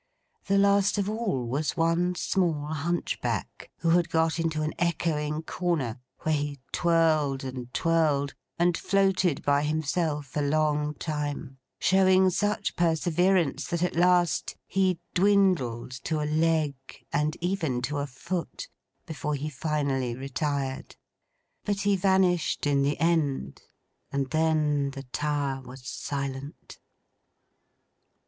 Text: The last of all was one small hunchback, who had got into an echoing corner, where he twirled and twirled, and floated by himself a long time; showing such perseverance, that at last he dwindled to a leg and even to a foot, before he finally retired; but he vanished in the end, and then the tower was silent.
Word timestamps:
The 0.47 0.57
last 0.57 0.97
of 0.97 1.07
all 1.07 1.45
was 1.45 1.77
one 1.77 2.15
small 2.15 2.65
hunchback, 2.69 3.69
who 3.81 3.89
had 3.91 4.09
got 4.09 4.39
into 4.39 4.63
an 4.63 4.73
echoing 4.79 5.43
corner, 5.43 5.99
where 6.21 6.33
he 6.33 6.59
twirled 6.71 7.43
and 7.43 7.71
twirled, 7.71 8.33
and 8.57 8.75
floated 8.75 9.43
by 9.43 9.61
himself 9.61 10.35
a 10.35 10.41
long 10.41 10.95
time; 10.95 11.59
showing 11.77 12.31
such 12.31 12.75
perseverance, 12.75 13.67
that 13.67 13.83
at 13.83 13.95
last 13.95 14.55
he 14.65 14.99
dwindled 15.13 15.91
to 16.05 16.19
a 16.19 16.25
leg 16.25 16.73
and 17.13 17.37
even 17.39 17.79
to 17.83 17.99
a 17.99 18.07
foot, 18.07 18.69
before 19.05 19.35
he 19.35 19.49
finally 19.51 20.15
retired; 20.15 20.95
but 21.63 21.81
he 21.81 21.95
vanished 21.95 22.65
in 22.65 22.81
the 22.81 22.99
end, 22.99 23.61
and 24.11 24.31
then 24.31 24.89
the 24.95 25.03
tower 25.13 25.61
was 25.61 25.87
silent. 25.87 26.79